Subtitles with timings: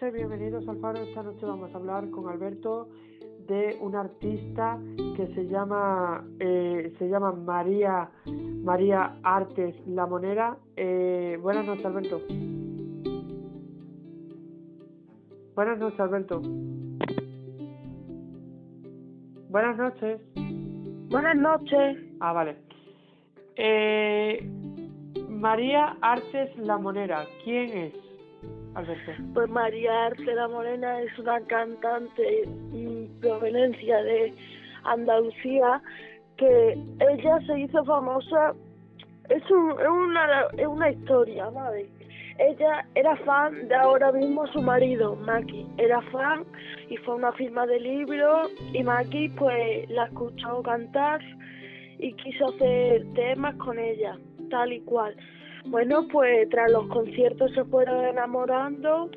[0.00, 1.02] noches, bienvenidos al Faro.
[1.02, 2.88] Esta noche vamos a hablar con Alberto
[3.48, 4.78] de un artista
[5.16, 8.08] que se llama eh, se llama María
[8.62, 10.56] María Artes La Monera.
[10.76, 12.20] Eh, buenas noches, Alberto.
[15.56, 16.42] Buenas noches, Alberto.
[19.50, 20.20] Buenas noches.
[21.10, 21.98] Buenas noches.
[22.20, 22.56] Ah, vale.
[23.56, 24.48] Eh,
[25.28, 28.07] María Artes La Monera, ¿quién es?
[29.34, 34.32] Pues María Arce La Morena es una cantante mm, proveniencia de
[34.84, 35.82] Andalucía
[36.36, 38.54] que ella se hizo famosa.
[39.28, 41.88] Es, un, es, una, es una historia, ¿vale?
[42.38, 45.66] Ella era fan de ahora mismo su marido, Maki.
[45.76, 46.44] Era fan
[46.88, 51.20] y fue una firma de libros y Maki pues la escuchó cantar
[51.98, 54.16] y quiso hacer temas con ella,
[54.50, 55.16] tal y cual.
[55.66, 59.10] Bueno, pues tras los conciertos se fueron enamorando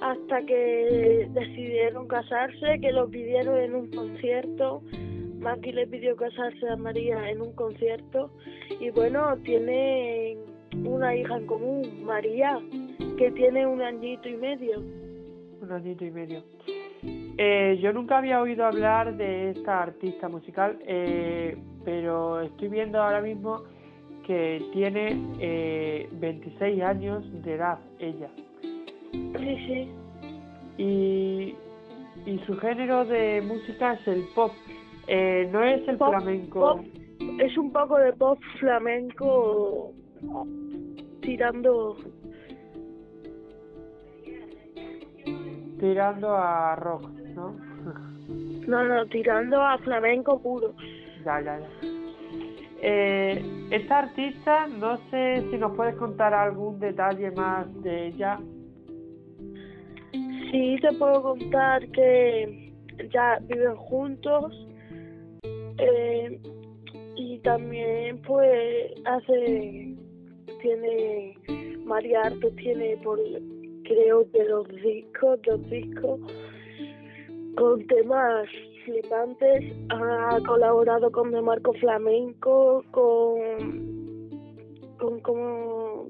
[0.00, 4.82] hasta que decidieron casarse, que lo pidieron en un concierto.
[5.40, 8.30] Maki le pidió casarse a María en un concierto
[8.80, 10.38] y bueno, tienen
[10.84, 12.58] una hija en común, María,
[13.16, 14.80] que tiene un añito y medio.
[15.60, 16.42] Un añito y medio.
[17.02, 23.20] Eh, yo nunca había oído hablar de esta artista musical, eh, pero estoy viendo ahora
[23.20, 23.62] mismo
[24.28, 28.28] que tiene eh, 26 años de edad ella.
[29.12, 29.88] Sí, sí.
[30.76, 31.54] Y,
[32.30, 34.52] y su género de música es el pop.
[35.06, 36.60] Eh, no es el Pop, flamenco.
[36.60, 36.80] pop.
[37.40, 39.92] Es un poco de pop flamenco
[41.22, 41.96] tirando
[45.80, 47.52] Tirando a rock, ¿no?
[48.68, 50.74] no no tirando a flamenco puro
[51.24, 51.97] ya, ya, ya.
[52.80, 58.38] Eh, esta artista, no sé si nos puedes contar algún detalle más de ella.
[60.12, 62.72] sí te puedo contar que
[63.12, 64.66] ya viven juntos
[65.42, 66.40] eh,
[67.16, 69.94] y también pues hace
[70.62, 71.36] tiene
[71.84, 73.18] María Arte tiene por
[73.84, 76.20] creo que los discos dos discos
[77.58, 78.48] con temas
[78.84, 83.38] flipantes ha colaborado con De Marco Flamenco con
[84.98, 86.06] con como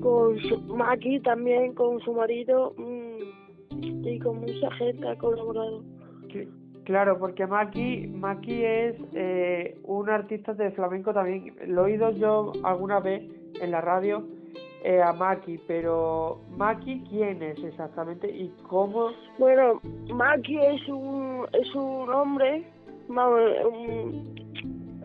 [0.00, 5.82] con su, Maki también con su marido mm, y con mucha gente ha colaborado
[6.84, 11.54] Claro, porque Maki, Maki es eh, un artista de flamenco también.
[11.68, 13.22] Lo he oído yo alguna vez
[13.58, 14.22] en la radio
[14.84, 19.12] eh, a Maki, pero Maki, ¿quién es exactamente y cómo?
[19.38, 19.80] Bueno,
[20.12, 22.64] Maki es un, es un hombre,
[23.08, 24.34] un,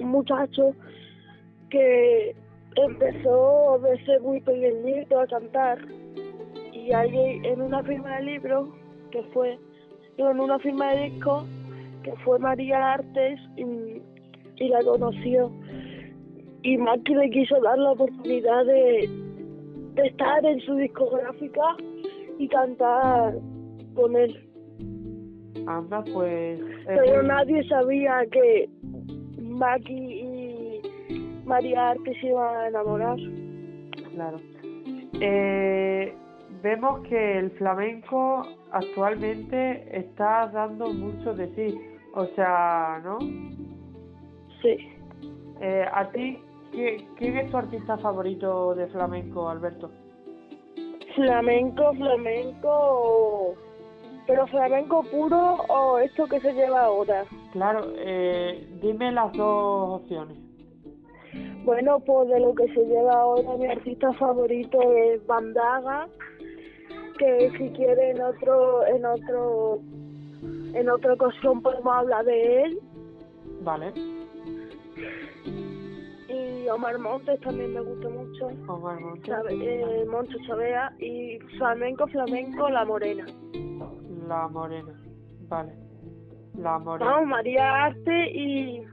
[0.01, 0.73] muchacho
[1.69, 2.35] que
[2.75, 5.79] empezó de ser muy pequeñito a cantar
[6.73, 8.67] y ahí en una firma de libros
[9.11, 9.57] que fue,
[10.17, 11.46] en una firma de discos
[12.03, 14.01] que fue María Artes y,
[14.57, 15.50] y la conoció
[16.63, 19.09] y Maki le quiso dar la oportunidad de
[20.05, 21.61] estar en su discográfica
[22.37, 23.33] y cantar
[23.95, 24.45] con él.
[25.67, 26.59] Anda, pues...
[26.59, 28.69] es Pero muy- nadie sabía que
[29.41, 30.81] Maki y
[31.45, 33.17] María Arte se iban a enamorar.
[34.13, 34.37] Claro.
[35.21, 36.13] Eh,
[36.63, 41.79] vemos que el flamenco actualmente está dando mucho de sí.
[42.16, 43.19] O sea, ¿no?
[44.61, 44.77] Sí.
[45.61, 49.90] Eh, ¿A ti ¿qué- quién es tu artista favorito de flamenco, Alberto?
[51.16, 53.56] Flamenco, flamenco.
[54.28, 57.25] Pero flamenco puro o esto que se lleva ahora.
[57.52, 60.38] Claro, eh, dime las dos opciones.
[61.63, 66.08] Bueno, pues de lo que se lleva ahora mi artista favorito es Bandaga,
[67.18, 69.79] que si quiere en otro, en otro,
[70.74, 72.79] en otra ocasión podemos hablar de él.
[73.61, 73.93] Vale,
[76.69, 78.47] Omar Montes también me gusta mucho.
[78.67, 79.27] Omar Montes.
[79.27, 79.53] Sabe-
[80.01, 83.25] eh, Moncho Chavea y flamenco, flamenco, La Morena.
[84.27, 84.93] La Morena.
[85.47, 85.73] Vale.
[86.57, 87.11] La Morena.
[87.11, 88.83] Vamos, María Arte y...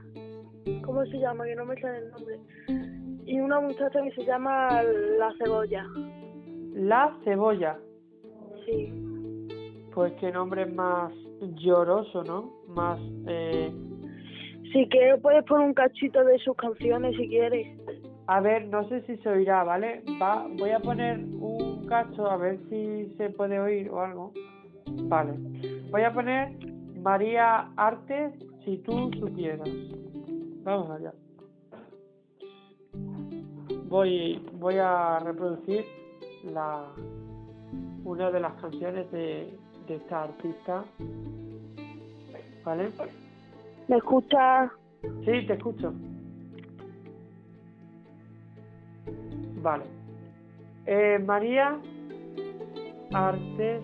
[0.83, 1.45] ¿Cómo se llama?
[1.45, 2.39] Que no me sale el nombre.
[3.25, 5.85] Y una muchacha que se llama La Cebolla.
[6.73, 7.77] La Cebolla.
[8.65, 8.93] Sí.
[9.93, 11.13] Pues qué nombre más
[11.55, 12.53] lloroso, ¿no?
[12.67, 12.99] Más...
[13.27, 13.71] Eh...
[14.71, 17.77] Si quieres puedes poner un cachito de sus canciones si quieres.
[18.27, 20.03] A ver, no sé si se oirá, ¿vale?
[20.21, 24.33] Va, voy a poner un cacho a ver si se puede oír o algo.
[25.03, 25.33] Vale.
[25.89, 26.51] Voy a poner
[27.01, 28.33] María Artes,
[28.65, 29.69] si tú supieras.
[30.63, 31.13] Vamos allá.
[33.87, 35.85] Voy, voy a reproducir
[36.53, 36.87] la,
[38.03, 40.83] una de las canciones de, de esta artista.
[42.65, 42.89] ¿Vale?
[43.87, 44.71] ¿Me escuchas?
[45.23, 45.93] Sí, te escucho.
[49.61, 49.85] Vale.
[50.85, 51.79] Eh, María
[53.13, 53.81] Artes.